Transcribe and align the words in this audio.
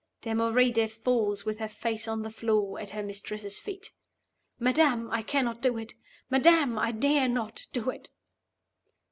(Damoride 0.23 0.89
falls 0.91 1.45
with 1.45 1.59
her 1.59 1.67
face 1.67 2.07
on 2.07 2.23
the 2.23 2.31
floor 2.31 2.79
at 2.79 2.89
her 2.89 3.03
mistress's 3.03 3.59
feet.) 3.59 3.91
'Madam, 4.57 5.11
I 5.11 5.21
cannot 5.21 5.61
do 5.61 5.77
it! 5.77 5.93
Madam, 6.27 6.79
I 6.79 6.91
dare 6.91 7.27
not 7.29 7.67
do 7.71 7.91
it! 7.91 8.09